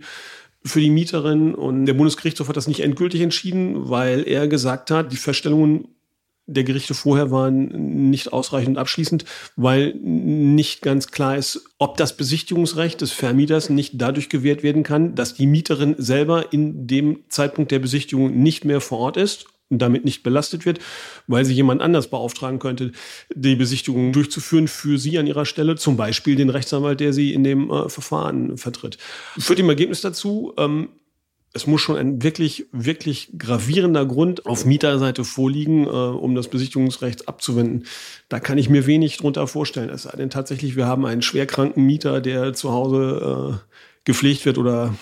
für 0.63 0.79
die 0.79 0.89
Mieterin 0.89 1.55
und 1.55 1.85
der 1.85 1.93
Bundesgerichtshof 1.93 2.47
hat 2.47 2.57
das 2.57 2.67
nicht 2.67 2.81
endgültig 2.81 3.21
entschieden, 3.21 3.89
weil 3.89 4.27
er 4.27 4.47
gesagt 4.47 4.91
hat, 4.91 5.11
die 5.11 5.17
Feststellungen 5.17 5.87
der 6.47 6.63
Gerichte 6.63 6.93
vorher 6.93 7.31
waren 7.31 8.09
nicht 8.09 8.33
ausreichend 8.33 8.77
abschließend, 8.77 9.25
weil 9.55 9.93
nicht 9.95 10.81
ganz 10.81 11.07
klar 11.11 11.37
ist, 11.37 11.63
ob 11.77 11.97
das 11.97 12.17
Besichtigungsrecht 12.17 12.99
des 13.01 13.11
Vermieters 13.11 13.69
nicht 13.69 13.93
dadurch 13.95 14.29
gewährt 14.29 14.63
werden 14.63 14.83
kann, 14.83 15.15
dass 15.15 15.33
die 15.33 15.47
Mieterin 15.47 15.95
selber 15.97 16.51
in 16.51 16.87
dem 16.87 17.23
Zeitpunkt 17.29 17.71
der 17.71 17.79
Besichtigung 17.79 18.41
nicht 18.41 18.65
mehr 18.65 18.81
vor 18.81 18.99
Ort 18.99 19.17
ist 19.17 19.45
damit 19.77 20.05
nicht 20.05 20.23
belastet 20.23 20.65
wird, 20.65 20.79
weil 21.27 21.45
sie 21.45 21.53
jemand 21.53 21.81
anders 21.81 22.09
beauftragen 22.09 22.59
könnte, 22.59 22.91
die 23.33 23.55
Besichtigung 23.55 24.13
durchzuführen 24.13 24.67
für 24.67 24.97
sie 24.97 25.17
an 25.17 25.27
ihrer 25.27 25.45
Stelle, 25.45 25.75
zum 25.75 25.97
Beispiel 25.97 26.35
den 26.35 26.49
Rechtsanwalt, 26.49 26.99
der 26.99 27.13
sie 27.13 27.33
in 27.33 27.43
dem 27.43 27.69
äh, 27.69 27.89
Verfahren 27.89 28.57
vertritt. 28.57 28.97
Führt 29.37 29.59
im 29.59 29.69
Ergebnis 29.69 30.01
dazu, 30.01 30.53
ähm, 30.57 30.89
es 31.53 31.67
muss 31.67 31.81
schon 31.81 31.97
ein 31.97 32.23
wirklich, 32.23 32.67
wirklich 32.71 33.29
gravierender 33.37 34.05
Grund 34.05 34.45
auf 34.45 34.65
Mieterseite 34.65 35.25
vorliegen, 35.25 35.85
äh, 35.85 35.89
um 35.89 36.33
das 36.35 36.47
Besichtigungsrecht 36.47 37.27
abzuwenden. 37.27 37.85
Da 38.29 38.39
kann 38.39 38.57
ich 38.57 38.69
mir 38.69 38.85
wenig 38.85 39.17
drunter 39.17 39.47
vorstellen. 39.47 39.89
Es 39.89 40.03
sei 40.03 40.15
denn 40.15 40.29
tatsächlich, 40.29 40.75
wir 40.75 40.85
haben 40.85 41.05
einen 41.05 41.21
schwerkranken 41.21 41.85
Mieter, 41.85 42.21
der 42.21 42.53
zu 42.53 42.71
Hause 42.71 43.59
äh, 43.59 43.75
gepflegt 44.05 44.45
wird 44.45 44.57
oder 44.57 44.95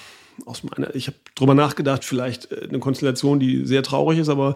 aus 0.45 0.63
meiner, 0.63 0.95
ich 0.95 1.07
habe 1.07 1.17
drüber 1.35 1.53
nachgedacht, 1.53 2.05
vielleicht 2.05 2.51
äh, 2.51 2.67
eine 2.67 2.79
Konstellation, 2.79 3.39
die 3.39 3.65
sehr 3.65 3.83
traurig 3.83 4.19
ist, 4.19 4.29
aber 4.29 4.55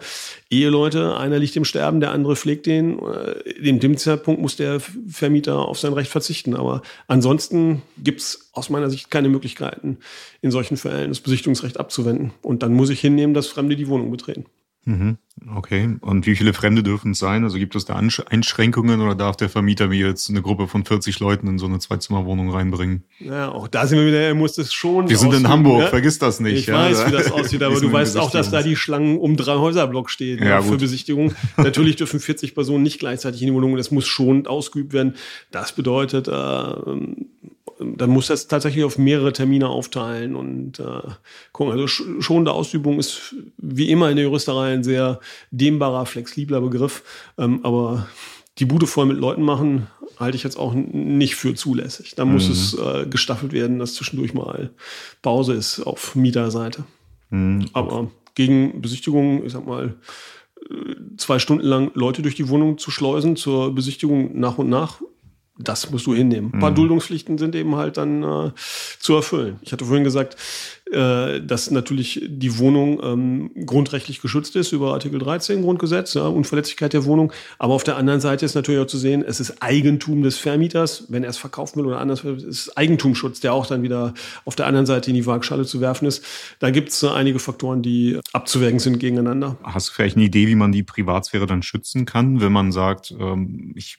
Eheleute, 0.50 1.16
einer 1.16 1.38
liegt 1.38 1.56
im 1.56 1.64
Sterben, 1.64 2.00
der 2.00 2.12
andere 2.12 2.36
pflegt 2.36 2.66
den. 2.66 2.98
Äh, 2.98 3.50
in 3.50 3.80
dem 3.80 3.96
Zeitpunkt 3.96 4.40
muss 4.40 4.56
der 4.56 4.80
Vermieter 4.80 5.68
auf 5.68 5.78
sein 5.78 5.92
Recht 5.92 6.10
verzichten. 6.10 6.54
Aber 6.54 6.82
ansonsten 7.06 7.82
gibt 7.98 8.20
es 8.20 8.50
aus 8.52 8.70
meiner 8.70 8.90
Sicht 8.90 9.10
keine 9.10 9.28
Möglichkeiten, 9.28 9.98
in 10.40 10.50
solchen 10.50 10.76
Fällen 10.76 11.10
das 11.10 11.20
Besichtigungsrecht 11.20 11.78
abzuwenden. 11.78 12.32
Und 12.42 12.62
dann 12.62 12.74
muss 12.74 12.90
ich 12.90 13.00
hinnehmen, 13.00 13.34
dass 13.34 13.46
Fremde 13.46 13.76
die 13.76 13.88
Wohnung 13.88 14.10
betreten. 14.10 14.46
Mhm. 14.84 15.18
Okay. 15.56 15.96
Und 16.00 16.26
wie 16.26 16.36
viele 16.36 16.52
Fremde 16.52 16.82
dürfen 16.82 17.12
es 17.12 17.18
sein? 17.18 17.42
Also 17.42 17.58
gibt 17.58 17.74
es 17.74 17.84
da 17.84 17.96
Einschränkungen 17.96 19.00
oder 19.00 19.14
darf 19.14 19.36
der 19.36 19.48
Vermieter 19.48 19.88
mir 19.88 20.06
jetzt 20.06 20.30
eine 20.30 20.42
Gruppe 20.42 20.68
von 20.68 20.84
40 20.84 21.18
Leuten 21.20 21.48
in 21.48 21.58
so 21.58 21.66
eine 21.66 21.80
Zweizimmerwohnung 21.80 22.50
reinbringen? 22.50 23.02
Ja, 23.18 23.50
auch 23.50 23.66
da 23.66 23.86
sind 23.86 23.98
wir 23.98 24.06
wieder, 24.06 24.20
er 24.20 24.34
muss 24.34 24.56
es 24.58 24.72
schon. 24.72 25.08
Wir 25.08 25.18
sind 25.18 25.34
in 25.34 25.48
Hamburg, 25.48 25.80
ne? 25.80 25.88
vergiss 25.88 26.18
das 26.18 26.38
nicht. 26.40 26.54
Ich 26.54 26.66
ja. 26.66 26.74
weiß, 26.74 27.06
wie 27.08 27.10
das 27.10 27.32
aussieht, 27.32 27.62
aber 27.62 27.80
du 27.80 27.92
weißt 27.92 28.16
auch, 28.16 28.30
dass 28.30 28.50
da 28.50 28.62
die 28.62 28.76
Schlangen 28.76 29.18
um 29.18 29.36
drei 29.36 29.56
Häuserblocks 29.56 30.12
stehen 30.12 30.42
ja, 30.42 30.62
für 30.62 30.76
Besichtigung. 30.76 31.34
Natürlich 31.56 31.96
dürfen 31.96 32.20
40 32.20 32.54
Personen 32.54 32.82
nicht 32.82 33.00
gleichzeitig 33.00 33.42
in 33.42 33.48
die 33.48 33.54
Wohnung, 33.54 33.76
das 33.76 33.90
muss 33.90 34.06
schon 34.06 34.46
ausgeübt 34.46 34.92
werden. 34.92 35.14
Das 35.50 35.72
bedeutet, 35.72 36.28
äh, 36.28 36.32
dann 37.78 38.10
muss 38.10 38.28
das 38.28 38.46
tatsächlich 38.46 38.84
auf 38.84 38.98
mehrere 38.98 39.32
Termine 39.32 39.68
aufteilen 39.68 40.36
und 40.36 40.78
äh, 40.80 41.02
gucken. 41.52 41.72
Also 41.72 41.86
schonende 41.86 42.52
Ausübung 42.52 42.98
ist 42.98 43.34
wie 43.56 43.90
immer 43.90 44.10
in 44.10 44.16
der 44.16 44.24
Juristerei 44.24 44.72
ein 44.72 44.84
sehr 44.84 45.20
dehnbarer, 45.50 46.06
flexibler 46.06 46.60
Begriff. 46.60 47.02
Ähm, 47.38 47.60
aber 47.64 48.08
die 48.58 48.64
Bude 48.64 48.86
voll 48.86 49.06
mit 49.06 49.18
Leuten 49.18 49.42
machen, 49.42 49.88
halte 50.18 50.36
ich 50.36 50.44
jetzt 50.44 50.58
auch 50.58 50.74
nicht 50.74 51.34
für 51.34 51.54
zulässig. 51.54 52.14
Da 52.14 52.24
muss 52.24 52.46
mhm. 52.46 52.52
es 52.52 52.78
äh, 52.78 53.06
gestaffelt 53.06 53.52
werden, 53.52 53.78
dass 53.78 53.94
zwischendurch 53.94 54.34
mal 54.34 54.70
Pause 55.22 55.54
ist 55.54 55.80
auf 55.80 56.14
Mieterseite. 56.14 56.84
Mhm. 57.30 57.66
Aber 57.72 58.10
gegen 58.34 58.80
Besichtigung, 58.80 59.44
ich 59.44 59.52
sag 59.52 59.66
mal, 59.66 59.96
äh, 60.70 60.94
zwei 61.16 61.38
Stunden 61.38 61.64
lang 61.64 61.90
Leute 61.94 62.22
durch 62.22 62.36
die 62.36 62.48
Wohnung 62.48 62.78
zu 62.78 62.90
schleusen 62.90 63.36
zur 63.36 63.74
Besichtigung 63.74 64.38
nach 64.38 64.58
und 64.58 64.68
nach, 64.68 65.00
das 65.56 65.90
musst 65.90 66.06
du 66.06 66.14
hinnehmen. 66.14 66.52
Ein 66.52 66.60
paar 66.60 66.72
mhm. 66.72 66.76
Duldungspflichten 66.76 67.38
sind 67.38 67.54
eben 67.54 67.76
halt 67.76 67.96
dann 67.96 68.22
äh, 68.24 68.50
zu 68.98 69.14
erfüllen. 69.14 69.58
Ich 69.62 69.72
hatte 69.72 69.84
vorhin 69.84 70.02
gesagt, 70.02 70.36
äh, 70.90 71.40
dass 71.40 71.70
natürlich 71.70 72.26
die 72.26 72.58
Wohnung 72.58 73.00
ähm, 73.02 73.50
grundrechtlich 73.64 74.20
geschützt 74.20 74.56
ist 74.56 74.72
über 74.72 74.92
Artikel 74.92 75.20
13 75.20 75.62
Grundgesetz, 75.62 76.14
ja, 76.14 76.26
Unverletzlichkeit 76.26 76.92
der 76.92 77.04
Wohnung. 77.04 77.32
Aber 77.58 77.74
auf 77.74 77.84
der 77.84 77.96
anderen 77.96 78.20
Seite 78.20 78.44
ist 78.44 78.56
natürlich 78.56 78.80
auch 78.80 78.86
zu 78.86 78.98
sehen, 78.98 79.24
es 79.26 79.38
ist 79.38 79.62
Eigentum 79.62 80.22
des 80.22 80.38
Vermieters, 80.38 81.06
wenn 81.08 81.22
er 81.22 81.30
es 81.30 81.36
verkaufen 81.36 81.78
will 81.78 81.86
oder 81.86 82.00
anders, 82.00 82.24
es 82.24 82.42
ist 82.42 82.76
Eigentumsschutz, 82.76 83.38
der 83.38 83.54
auch 83.54 83.66
dann 83.66 83.84
wieder 83.84 84.12
auf 84.44 84.56
der 84.56 84.66
anderen 84.66 84.86
Seite 84.86 85.10
in 85.10 85.14
die 85.14 85.24
Waagschale 85.24 85.64
zu 85.64 85.80
werfen 85.80 86.06
ist. 86.06 86.24
Da 86.58 86.70
gibt 86.70 86.88
es 86.88 87.00
äh, 87.04 87.08
einige 87.08 87.38
Faktoren, 87.38 87.80
die 87.80 88.18
abzuwägen 88.32 88.80
sind 88.80 88.98
gegeneinander. 88.98 89.56
Hast 89.62 89.88
du 89.88 89.92
vielleicht 89.92 90.16
eine 90.16 90.24
Idee, 90.24 90.48
wie 90.48 90.56
man 90.56 90.72
die 90.72 90.82
Privatsphäre 90.82 91.46
dann 91.46 91.62
schützen 91.62 92.06
kann, 92.06 92.40
wenn 92.40 92.52
man 92.52 92.72
sagt, 92.72 93.14
ähm, 93.20 93.72
ich 93.76 93.98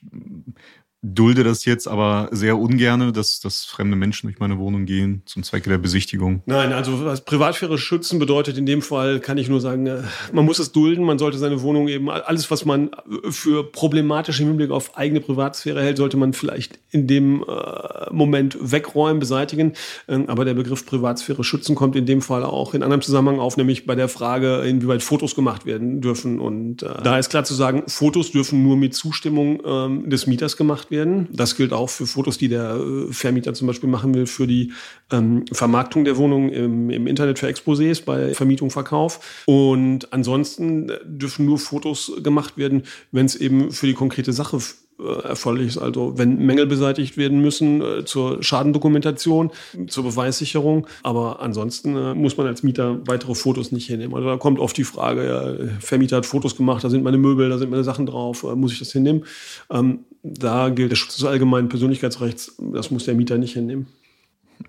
dulde 1.14 1.44
das 1.44 1.66
jetzt 1.66 1.88
aber 1.88 2.30
sehr 2.32 2.58
ungerne, 2.58 3.12
dass, 3.12 3.40
dass 3.40 3.66
fremde 3.66 3.96
Menschen 3.96 4.28
durch 4.28 4.40
meine 4.40 4.58
Wohnung 4.58 4.86
gehen 4.86 5.22
zum 5.26 5.44
Zwecke 5.44 5.70
der 5.70 5.78
Besichtigung. 5.78 6.42
Nein, 6.46 6.74
also 6.74 7.06
was 7.06 7.22
Privatsphäre 7.22 7.78
schützen 7.78 8.20
bedeutet 8.20 8.58
in 8.58 8.66
dem 8.66 8.82
Fall, 8.82 9.20
kann 9.20 9.38
ich 9.38 9.50
nur 9.50 9.62
sagen, 9.62 9.86
äh, 9.88 10.02
man 10.32 10.46
muss 10.46 10.60
es 10.60 10.72
dulden, 10.72 11.06
man 11.06 11.20
sollte 11.20 11.38
seine 11.38 11.62
Wohnung 11.62 11.88
eben, 11.88 12.10
alles, 12.10 12.50
was 12.50 12.66
man 12.66 12.92
für 13.30 13.64
problematisch 13.72 14.40
im 14.40 14.48
Hinblick 14.48 14.72
auf 14.72 14.98
eigene 14.98 15.20
Privatsphäre 15.20 15.82
hält, 15.82 15.98
sollte 15.98 16.18
man 16.18 16.34
vielleicht 16.34 16.80
in 16.92 17.08
dem 17.08 17.44
äh, 17.44 18.12
Moment 18.12 18.58
wegräumen, 18.60 19.20
beseitigen. 19.20 19.74
Ähm, 20.08 20.28
aber 20.28 20.46
der 20.46 20.54
Begriff 20.54 20.86
Privatsphäre 20.86 21.44
schützen 21.44 21.76
kommt 21.76 21.96
in 21.96 22.06
dem 22.06 22.22
Fall 22.22 22.44
auch 22.44 22.74
in 22.74 22.84
anderem 22.84 23.02
Zusammenhang 23.02 23.40
auf, 23.40 23.58
nämlich 23.58 23.86
bei 23.86 23.96
der 23.96 24.08
Frage, 24.08 24.62
inwieweit 24.62 25.04
Fotos 25.04 25.36
gemacht 25.36 25.66
werden 25.66 26.02
dürfen. 26.02 26.40
Und 26.40 26.84
äh, 26.84 27.04
da 27.04 27.20
ist 27.20 27.30
klar 27.30 27.44
zu 27.44 27.54
sagen, 27.54 27.84
Fotos 27.88 28.32
dürfen 28.32 28.64
nur 28.64 28.78
mit 28.78 28.96
Zustimmung 28.96 29.62
ähm, 29.66 30.10
des 30.10 30.28
Mieters 30.28 30.58
gemacht 30.58 30.92
werden. 30.92 30.95
Das 31.32 31.56
gilt 31.56 31.74
auch 31.74 31.90
für 31.90 32.08
Fotos, 32.08 32.38
die 32.38 32.48
der 32.48 32.76
äh, 32.76 33.12
Vermieter 33.12 33.54
zum 33.54 33.68
Beispiel 33.68 33.90
machen 33.90 34.14
will 34.14 34.26
für 34.26 34.48
die 34.48 34.72
ähm, 35.12 35.46
Vermarktung 35.52 36.06
der 36.06 36.18
Wohnung 36.18 36.50
im, 36.50 36.90
im 36.90 37.08
Internet 37.08 37.40
für 37.40 37.48
Exposés 37.48 38.04
bei 38.04 38.34
Vermietung, 38.34 38.70
Verkauf. 38.70 39.44
Und 39.46 40.12
ansonsten 40.14 40.92
dürfen 41.06 41.46
nur 41.46 41.58
Fotos 41.58 42.12
gemacht 42.24 42.58
werden, 42.58 42.84
wenn 43.12 43.26
es 43.26 43.36
eben 43.36 43.72
für 43.72 43.88
die 43.88 43.94
konkrete 43.94 44.34
Sache 44.34 44.58
äh, 44.58 44.85
erforderlich 44.98 45.70
ist. 45.70 45.78
Also 45.78 46.18
wenn 46.18 46.38
Mängel 46.38 46.66
beseitigt 46.68 47.18
werden 47.18 47.42
müssen 47.42 47.82
äh, 47.82 48.06
zur 48.06 48.42
Schadendokumentation, 48.42 49.52
zur 49.88 50.04
Beweissicherung. 50.04 50.88
Aber 51.04 51.42
ansonsten 51.42 51.96
äh, 51.96 52.14
muss 52.14 52.38
man 52.38 52.48
als 52.48 52.64
Mieter 52.64 53.00
weitere 53.08 53.36
Fotos 53.36 53.72
nicht 53.72 53.88
hinnehmen. 53.88 54.16
Also 54.16 54.28
da 54.28 54.38
kommt 54.38 54.60
oft 54.60 54.78
die 54.78 54.84
Frage, 54.84 55.28
ja, 55.28 55.70
Vermieter 55.80 56.18
hat 56.18 56.26
Fotos 56.26 56.56
gemacht, 56.56 56.84
da 56.84 56.90
sind 56.90 57.04
meine 57.04 57.18
Möbel, 57.18 57.50
da 57.50 57.58
sind 57.58 57.72
meine 57.72 57.84
Sachen 57.84 58.06
drauf, 58.06 58.44
muss 58.56 58.72
ich 58.72 58.80
das 58.80 58.92
hinnehmen? 58.92 59.26
Ähm, 59.70 60.00
da 60.24 60.70
gilt 60.70 60.92
der 60.92 60.96
Schutz 60.96 61.16
des 61.16 61.26
allgemeinen 61.26 61.70
Persönlichkeitsrechts, 61.70 62.56
das 62.74 62.92
muss 62.92 63.06
der 63.06 63.16
Mieter 63.16 63.38
nicht 63.38 63.54
hinnehmen. 63.54 63.88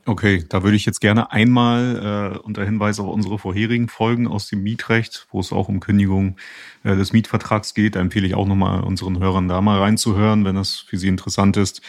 Okay, 0.05 0.45
da 0.49 0.62
würde 0.62 0.76
ich 0.76 0.87
jetzt 0.87 1.00
gerne 1.00 1.33
einmal 1.33 2.35
äh, 2.37 2.38
unter 2.38 2.64
Hinweis 2.64 3.00
auf 3.00 3.09
unsere 3.09 3.38
vorherigen 3.38 3.88
Folgen 3.88 4.26
aus 4.26 4.49
dem 4.49 4.62
Mietrecht, 4.62 5.26
wo 5.31 5.40
es 5.40 5.52
auch 5.52 5.69
um 5.69 5.81
Kündigung 5.81 6.37
äh, 6.85 6.97
des 6.97 7.12
Mietvertrags 7.12 7.75
geht, 7.75 7.97
da 7.97 8.00
empfehle 8.00 8.26
ich 8.26 8.35
auch 8.35 8.47
nochmal 8.47 8.83
unseren 8.83 9.19
Hörern 9.19 9.49
da 9.49 9.61
mal 9.61 9.81
reinzuhören, 9.81 10.45
wenn 10.45 10.55
das 10.55 10.76
für 10.76 10.97
sie 10.97 11.09
interessant 11.09 11.57
ist. 11.57 11.83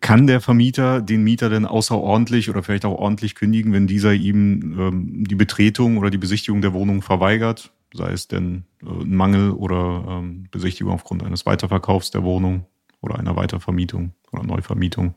Kann 0.00 0.26
der 0.26 0.40
Vermieter 0.40 1.00
den 1.00 1.24
Mieter 1.24 1.48
denn 1.50 1.64
außerordentlich 1.66 2.50
oder 2.50 2.62
vielleicht 2.62 2.84
auch 2.84 2.98
ordentlich 2.98 3.34
kündigen, 3.34 3.72
wenn 3.72 3.86
dieser 3.86 4.12
ihm 4.12 4.76
ähm, 4.78 5.24
die 5.24 5.34
Betretung 5.34 5.98
oder 5.98 6.10
die 6.10 6.18
Besichtigung 6.18 6.60
der 6.60 6.74
Wohnung 6.74 7.02
verweigert? 7.02 7.72
Sei 7.94 8.12
es 8.12 8.28
denn 8.28 8.64
äh, 8.82 8.88
ein 8.88 9.14
Mangel 9.14 9.50
oder 9.50 10.04
ähm, 10.08 10.46
Besichtigung 10.50 10.92
aufgrund 10.92 11.22
eines 11.22 11.46
Weiterverkaufs 11.46 12.10
der 12.10 12.22
Wohnung 12.22 12.66
oder 13.00 13.18
einer 13.18 13.36
Weitervermietung 13.36 14.12
oder 14.32 14.42
Neuvermietung? 14.42 15.14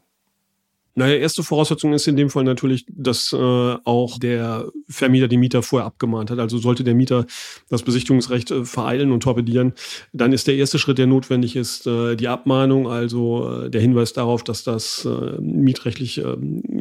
Naja, 0.96 1.16
erste 1.16 1.44
Voraussetzung 1.44 1.94
ist 1.94 2.08
in 2.08 2.18
dem 2.18 2.30
Fall 2.30 2.44
natürlich, 2.44 2.86
dass 2.90 3.32
äh, 3.32 3.38
auch 3.38 4.20
der 4.20 4.70
Vermieter 4.90 5.28
die 5.28 5.38
Mieter 5.38 5.64
vorher 5.64 5.86
abgemahnt 5.86 6.32
hat. 6.32 6.40
Also 6.40 6.58
sollte 6.58 6.84
der 6.84 6.96
Mieter 6.96 7.26
das 7.70 7.84
Besichtigungsrecht 7.84 8.52
äh, 8.52 8.66
vereilen 8.66 9.12
und 9.12 9.24
torpedieren, 9.24 9.74
dann 10.12 10.34
ist 10.34 10.48
der 10.48 10.56
erste 10.56 10.80
Schritt, 10.80 10.98
der 10.98 11.08
notwendig 11.08 11.56
ist, 11.56 11.88
äh, 11.88 12.16
die 12.16 12.28
Abmahnung, 12.28 12.88
also 12.88 13.64
äh, 13.64 13.70
der 13.70 13.82
Hinweis 13.82 14.14
darauf, 14.14 14.44
dass 14.44 14.64
das 14.64 15.06
äh, 15.06 15.40
mietrechtlich 15.42 16.18
äh, 16.18 16.36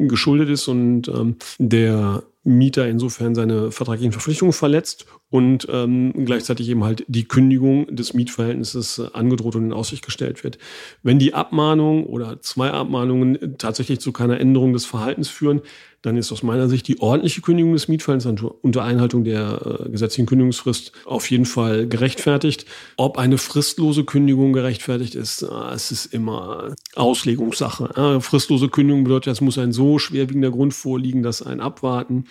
geschuldet 0.07 0.49
ist 0.49 0.67
und 0.67 1.07
ähm, 1.07 1.37
der 1.57 2.23
Mieter 2.43 2.87
insofern 2.87 3.35
seine 3.35 3.71
vertraglichen 3.71 4.11
Verpflichtungen 4.11 4.53
verletzt 4.53 5.05
und 5.29 5.67
ähm, 5.71 6.25
gleichzeitig 6.25 6.67
eben 6.69 6.83
halt 6.83 7.05
die 7.07 7.27
Kündigung 7.27 7.87
des 7.95 8.13
Mietverhältnisses 8.13 8.97
äh, 8.97 9.07
angedroht 9.13 9.55
und 9.55 9.65
in 9.65 9.73
Aussicht 9.73 10.03
gestellt 10.03 10.43
wird. 10.43 10.57
Wenn 11.03 11.19
die 11.19 11.33
Abmahnung 11.35 12.05
oder 12.05 12.41
zwei 12.41 12.71
Abmahnungen 12.71 13.57
tatsächlich 13.57 13.99
zu 13.99 14.11
keiner 14.11 14.39
Änderung 14.39 14.73
des 14.73 14.85
Verhaltens 14.85 15.29
führen, 15.29 15.61
dann 16.01 16.17
ist 16.17 16.31
aus 16.31 16.41
meiner 16.41 16.67
Sicht 16.67 16.87
die 16.87 16.99
ordentliche 16.99 17.41
Kündigung 17.41 17.73
des 17.73 17.87
Mietverhältnisses 17.87 18.49
unter 18.61 18.83
Einhaltung 18.83 19.23
der 19.23 19.85
äh, 19.85 19.89
gesetzlichen 19.89 20.25
Kündigungsfrist 20.25 20.91
auf 21.05 21.29
jeden 21.29 21.45
Fall 21.45 21.87
gerechtfertigt. 21.87 22.65
Ob 22.97 23.17
eine 23.17 23.37
fristlose 23.37 24.03
Kündigung 24.03 24.53
gerechtfertigt 24.53 25.13
ist, 25.13 25.43
äh, 25.43 25.73
es 25.73 25.91
ist 25.91 26.07
immer 26.07 26.73
Auslegungssache. 26.95 28.17
Äh, 28.17 28.21
fristlose 28.21 28.69
Kündigung 28.69 29.03
bedeutet, 29.03 29.33
es 29.33 29.41
muss 29.41 29.59
ein 29.59 29.73
so 29.73 29.99
schwerwiegender 29.99 30.51
Grund 30.51 30.73
vorliegen, 30.73 31.21
dass 31.21 31.43
ein 31.43 31.59
Abwarten 31.59 32.25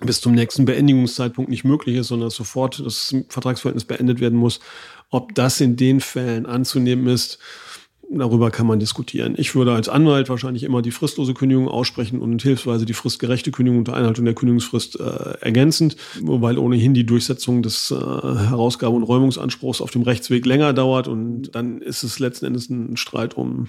bis 0.00 0.20
zum 0.20 0.32
nächsten 0.32 0.64
Beendigungszeitpunkt 0.64 1.50
nicht 1.50 1.64
möglich 1.64 1.96
ist, 1.96 2.08
sondern 2.08 2.30
sofort 2.30 2.80
das 2.84 3.14
Vertragsverhältnis 3.28 3.84
beendet 3.84 4.20
werden 4.20 4.38
muss. 4.38 4.60
Ob 5.10 5.34
das 5.34 5.60
in 5.60 5.76
den 5.76 6.00
Fällen 6.00 6.46
anzunehmen 6.46 7.08
ist, 7.08 7.38
Darüber 8.10 8.50
kann 8.50 8.66
man 8.66 8.78
diskutieren. 8.78 9.34
Ich 9.36 9.54
würde 9.54 9.72
als 9.72 9.90
Anwalt 9.90 10.30
wahrscheinlich 10.30 10.62
immer 10.62 10.80
die 10.80 10.92
fristlose 10.92 11.34
Kündigung 11.34 11.68
aussprechen 11.68 12.20
und 12.20 12.40
hilfsweise 12.40 12.86
die 12.86 12.94
fristgerechte 12.94 13.50
Kündigung 13.50 13.80
unter 13.80 13.94
Einhaltung 13.94 14.24
der 14.24 14.34
Kündigungsfrist 14.34 14.98
äh, 14.98 15.38
ergänzend, 15.40 15.96
weil 16.22 16.56
ohnehin 16.56 16.94
die 16.94 17.04
Durchsetzung 17.04 17.62
des 17.62 17.90
äh, 17.90 17.94
Herausgabe- 17.94 18.96
und 18.96 19.02
Räumungsanspruchs 19.02 19.82
auf 19.82 19.90
dem 19.90 20.02
Rechtsweg 20.02 20.46
länger 20.46 20.72
dauert 20.72 21.06
und 21.06 21.54
dann 21.54 21.82
ist 21.82 22.02
es 22.02 22.18
letzten 22.18 22.46
Endes 22.46 22.70
ein 22.70 22.96
Streit 22.96 23.36
um 23.36 23.68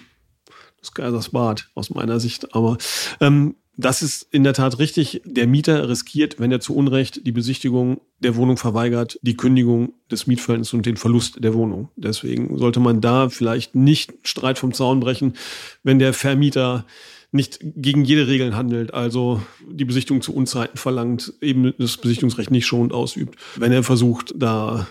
das 0.79 0.93
Geisers 0.93 1.29
Bad 1.29 1.69
aus 1.75 1.89
meiner 1.89 2.21
Sicht. 2.21 2.55
Aber 2.55 2.77
ähm, 3.19 3.55
das 3.79 4.01
ist 4.01 4.27
in 4.31 4.43
der 4.43 4.53
Tat 4.53 4.77
richtig. 4.77 5.21
Der 5.23 5.47
Mieter 5.47 5.87
riskiert, 5.87 6.37
wenn 6.37 6.51
er 6.51 6.59
zu 6.59 6.75
Unrecht 6.75 7.25
die 7.25 7.31
Besichtigung 7.31 8.01
der 8.19 8.35
Wohnung 8.35 8.57
verweigert, 8.57 9.17
die 9.21 9.37
Kündigung 9.37 9.93
des 10.11 10.27
Mietverhältnisses 10.27 10.73
und 10.73 10.85
den 10.85 10.97
Verlust 10.97 11.41
der 11.41 11.53
Wohnung. 11.53 11.87
Deswegen 11.95 12.57
sollte 12.57 12.81
man 12.81 12.99
da 12.99 13.29
vielleicht 13.29 13.75
nicht 13.75 14.13
Streit 14.23 14.59
vom 14.59 14.73
Zaun 14.73 14.99
brechen, 14.99 15.33
wenn 15.81 15.97
der 15.97 16.13
Vermieter 16.13 16.85
nicht 17.31 17.59
gegen 17.61 18.03
jede 18.03 18.27
Regeln 18.27 18.55
handelt, 18.55 18.93
also 18.93 19.41
die 19.65 19.85
Besichtigung 19.85 20.21
zu 20.21 20.33
Unzeiten 20.33 20.77
verlangt, 20.77 21.33
eben 21.39 21.73
das 21.77 21.97
Besichtigungsrecht 21.97 22.51
nicht 22.51 22.65
schonend 22.65 22.91
ausübt, 22.91 23.39
wenn 23.55 23.71
er 23.71 23.83
versucht, 23.83 24.33
da 24.35 24.87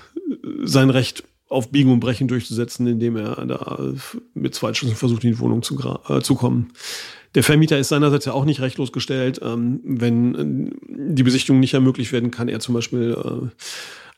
sein 0.63 0.89
Recht 0.89 1.25
auf 1.49 1.71
Biegen 1.71 1.93
und 1.93 2.01
Brechen 2.01 2.29
durchzusetzen, 2.29 2.87
indem 2.87 3.17
er 3.17 3.45
da 3.47 3.93
mit 4.35 4.55
Zweitschlüssen 4.55 4.97
versucht, 4.97 5.25
in 5.25 5.33
die 5.33 5.39
Wohnung 5.39 5.63
zu, 5.63 5.79
äh, 6.09 6.21
zu 6.21 6.35
kommen. 6.35 6.73
Der 7.35 7.43
Vermieter 7.43 7.79
ist 7.79 7.89
seinerseits 7.89 8.25
ja 8.25 8.33
auch 8.33 8.45
nicht 8.45 8.61
rechtlos 8.61 8.93
gestellt. 8.93 9.41
Ähm, 9.43 9.81
wenn 9.85 10.71
äh, 10.71 11.15
die 11.15 11.23
Besichtigung 11.23 11.61
nicht 11.61 11.75
ermöglicht 11.75 12.13
werden, 12.13 12.31
kann 12.31 12.49
er 12.49 12.61
zum 12.61 12.75
Beispiel 12.75 13.17
äh, 13.17 13.49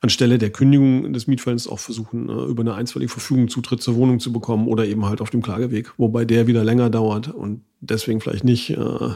anstelle 0.01 0.39
der 0.39 0.51
Kündigung 0.51 1.13
des 1.13 1.27
Mietverhältnisses 1.27 1.71
auch 1.71 1.79
versuchen, 1.79 2.29
äh, 2.29 2.45
über 2.45 2.63
eine 2.63 2.75
einstweilige 2.75 3.13
Verfügung 3.13 3.49
Zutritt 3.49 3.83
zur 3.83 3.97
Wohnung 3.97 4.21
zu 4.21 4.33
bekommen 4.33 4.67
oder 4.67 4.87
eben 4.87 5.07
halt 5.07 5.21
auf 5.21 5.31
dem 5.31 5.43
Klageweg, 5.43 5.93
wobei 5.99 6.25
der 6.25 6.47
wieder 6.47 6.65
länger 6.65 6.91
dauert 6.91 7.29
und 7.29 7.63
deswegen 7.81 8.21
vielleicht 8.21 8.45
nicht 8.45 8.71
äh, 8.71 9.11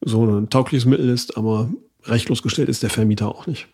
so 0.00 0.24
ein 0.24 0.48
taugliches 0.48 0.86
Mittel 0.86 1.08
ist, 1.08 1.36
aber 1.36 1.70
rechtlos 2.04 2.42
gestellt 2.42 2.68
ist 2.68 2.82
der 2.82 2.90
Vermieter 2.90 3.28
auch 3.28 3.46
nicht. 3.46 3.68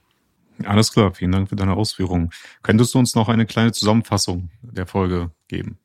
Alles 0.64 0.92
klar, 0.92 1.12
vielen 1.14 1.32
Dank 1.32 1.48
für 1.50 1.56
deine 1.56 1.74
Ausführungen. 1.74 2.30
Könntest 2.62 2.94
du 2.94 2.98
uns 2.98 3.14
noch 3.14 3.28
eine 3.28 3.46
kleine 3.46 3.72
Zusammenfassung 3.72 4.50
der 4.62 4.86
Folge 4.86 5.30
geben? 5.48 5.78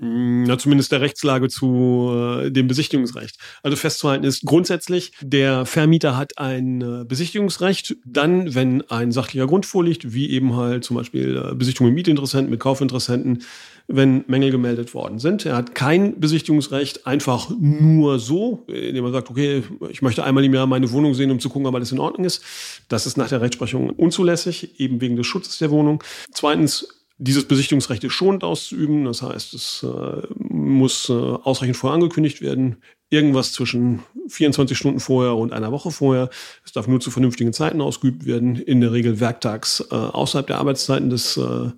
Mm, 0.00 0.42
na, 0.44 0.58
zumindest 0.58 0.90
der 0.90 1.00
Rechtslage 1.00 1.48
zu 1.48 2.10
äh, 2.12 2.50
dem 2.50 2.66
Besichtigungsrecht. 2.66 3.36
Also 3.62 3.76
festzuhalten 3.76 4.24
ist 4.24 4.44
grundsätzlich, 4.44 5.12
der 5.20 5.66
Vermieter 5.66 6.16
hat 6.16 6.36
ein 6.36 6.80
äh, 6.80 7.04
Besichtigungsrecht, 7.04 7.96
dann, 8.04 8.54
wenn 8.54 8.82
ein 8.90 9.12
sachlicher 9.12 9.46
Grund 9.46 9.66
vorliegt, 9.66 10.12
wie 10.12 10.30
eben 10.30 10.56
halt 10.56 10.84
zum 10.84 10.96
Beispiel 10.96 11.36
äh, 11.36 11.54
Besichtigung 11.54 11.88
mit 11.88 11.94
Mietinteressenten, 11.94 12.50
mit 12.50 12.58
Kaufinteressenten, 12.58 13.44
wenn 13.86 14.24
Mängel 14.26 14.50
gemeldet 14.50 14.94
worden 14.94 15.18
sind. 15.18 15.46
Er 15.46 15.56
hat 15.56 15.74
kein 15.74 16.18
Besichtigungsrecht 16.18 17.06
einfach 17.06 17.50
nur 17.50 18.18
so, 18.18 18.64
indem 18.66 19.04
er 19.04 19.12
sagt, 19.12 19.30
okay, 19.30 19.62
ich 19.90 20.02
möchte 20.02 20.24
einmal 20.24 20.44
im 20.44 20.54
Jahr 20.54 20.66
meine 20.66 20.90
Wohnung 20.90 21.14
sehen, 21.14 21.30
um 21.30 21.38
zu 21.38 21.50
gucken, 21.50 21.66
ob 21.66 21.74
alles 21.74 21.92
in 21.92 22.00
Ordnung 22.00 22.24
ist. 22.24 22.42
Das 22.88 23.06
ist 23.06 23.16
nach 23.16 23.28
der 23.28 23.42
Rechtsprechung 23.42 23.90
unzulässig, 23.90 24.80
eben 24.80 25.00
wegen 25.00 25.16
des 25.16 25.26
Schutzes 25.26 25.58
der 25.58 25.70
Wohnung. 25.70 26.02
Zweitens, 26.32 26.88
dieses 27.24 27.46
Besichtigungsrecht 27.46 28.04
ist 28.04 28.12
schonend 28.12 28.44
auszuüben. 28.44 29.04
Das 29.06 29.22
heißt, 29.22 29.54
es 29.54 29.82
äh, 29.82 30.22
muss 30.38 31.08
äh, 31.08 31.12
ausreichend 31.12 31.76
vorher 31.76 31.94
angekündigt 31.94 32.42
werden. 32.42 32.76
Irgendwas 33.08 33.52
zwischen 33.52 34.02
24 34.28 34.76
Stunden 34.76 35.00
vorher 35.00 35.34
und 35.34 35.52
einer 35.52 35.72
Woche 35.72 35.90
vorher. 35.90 36.28
Es 36.64 36.72
darf 36.72 36.86
nur 36.86 37.00
zu 37.00 37.10
vernünftigen 37.10 37.52
Zeiten 37.52 37.80
ausgeübt 37.80 38.26
werden. 38.26 38.56
In 38.56 38.80
der 38.80 38.92
Regel 38.92 39.20
werktags 39.20 39.84
äh, 39.90 39.94
außerhalb 39.94 40.46
der 40.46 40.58
Arbeitszeiten 40.58 41.10
des, 41.10 41.36
äh, 41.36 41.70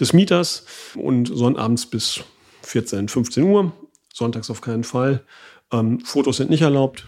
des 0.00 0.12
Mieters 0.12 0.64
und 0.94 1.26
sonnabends 1.26 1.86
bis 1.86 2.20
14, 2.62 3.08
15 3.08 3.44
Uhr. 3.44 3.72
Sonntags 4.14 4.50
auf 4.50 4.62
keinen 4.62 4.84
Fall. 4.84 5.24
Ähm, 5.72 6.00
Fotos 6.00 6.38
sind 6.38 6.48
nicht 6.48 6.62
erlaubt. 6.62 7.06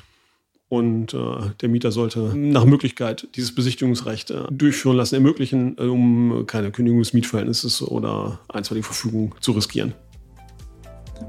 Und 0.69 1.15
äh, 1.15 1.19
der 1.61 1.69
Mieter 1.71 1.93
sollte 1.93 2.37
nach 2.37 2.67
Möglichkeit 2.67 3.27
dieses 3.37 3.55
Besichtigungsrecht 3.55 4.31
äh, 4.31 4.43
durchführen 4.51 4.97
lassen, 4.97 5.15
ermöglichen, 5.15 5.77
äh, 5.79 5.85
um 5.85 6.45
keine 6.47 6.71
Kündigung 6.71 6.99
des 7.01 7.15
Mietverhältnisses 7.15 7.81
oder 7.81 8.41
einstweilige 8.49 8.87
Verfügung 8.87 9.35
zu 9.41 9.53
riskieren. 9.53 9.95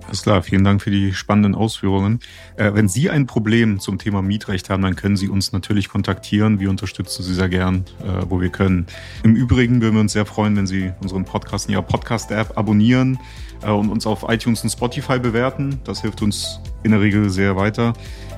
Alles 0.05 0.23
klar, 0.23 0.41
vielen 0.41 0.63
Dank 0.63 0.81
für 0.81 0.91
die 0.91 1.13
spannenden 1.13 1.53
Ausführungen. 1.53 2.19
Äh, 2.55 2.73
wenn 2.73 2.87
Sie 2.87 3.09
ein 3.09 3.27
Problem 3.27 3.79
zum 3.79 3.99
Thema 3.99 4.21
Mietrecht 4.21 4.69
haben, 4.69 4.81
dann 4.81 4.95
können 4.95 5.17
Sie 5.17 5.29
uns 5.29 5.51
natürlich 5.51 5.89
kontaktieren. 5.89 6.59
Wir 6.59 6.69
unterstützen 6.69 7.23
Sie 7.23 7.33
sehr 7.33 7.49
gern, 7.49 7.85
äh, 8.03 8.25
wo 8.27 8.41
wir 8.41 8.49
können. 8.49 8.87
Im 9.23 9.35
Übrigen 9.35 9.81
würden 9.81 9.93
wir 9.93 10.01
uns 10.01 10.13
sehr 10.13 10.25
freuen, 10.25 10.55
wenn 10.55 10.67
Sie 10.67 10.91
unseren 11.01 11.25
Podcast 11.25 11.67
in 11.67 11.73
Ihrer 11.73 11.83
Podcast-App 11.83 12.57
abonnieren 12.57 13.19
äh, 13.61 13.69
und 13.69 13.89
uns 13.89 14.07
auf 14.07 14.25
iTunes 14.27 14.63
und 14.63 14.69
Spotify 14.71 15.19
bewerten. 15.19 15.79
Das 15.83 16.01
hilft 16.01 16.21
uns 16.21 16.59
in 16.83 16.91
der 16.91 17.01
Regel 17.01 17.29
sehr 17.29 17.55
weiter. 17.55 17.93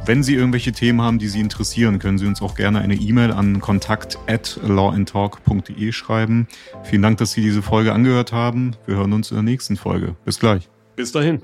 Wenn 0.06 0.24
Sie 0.24 0.36
irgendwelche 0.36 0.72
Themen 0.72 1.02
haben, 1.02 1.20
die 1.20 1.28
Sie 1.28 1.40
interessieren, 1.40 2.00
können 2.00 2.18
Sie 2.18 2.26
uns 2.26 2.42
auch 2.42 2.56
gerne 2.56 2.80
eine 2.80 2.96
E-Mail 2.96 3.32
an 3.32 3.62
kontakt 3.62 4.18
at 4.28 4.60
lawandtalk.de 4.64 5.92
schreiben. 5.92 6.48
Vielen 6.84 7.04
Dank, 7.04 7.20
dass 7.20 7.34
Sie 7.34 7.42
diese 7.42 7.62
Folge 7.62 7.94
angehört 7.94 8.34
haben. 8.34 8.76
Wir 8.88 8.96
hören 8.96 9.14
uns 9.14 9.30
in 9.30 9.36
der 9.38 9.44
nächsten 9.44 9.78
Folge. 9.78 10.16
Bis 10.26 10.40
gleich. 10.40 10.70
Bis 10.96 11.12
dahin. 11.12 11.42